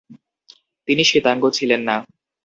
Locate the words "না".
1.81-1.95